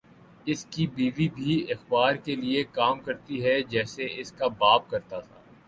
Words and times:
اس 0.47 0.63
کی 0.65 0.85
بیوی 0.95 1.27
بھِی 1.35 1.55
اخبار 1.73 2.13
کے 2.25 2.35
لیے 2.35 2.63
کام 2.71 2.99
کرتی 2.99 3.43
ہے 3.45 3.61
جیسے 3.69 4.07
اس 4.15 4.31
کا 4.31 4.47
باپ 4.59 4.89
کرتا 4.89 5.19
تھا 5.19 5.39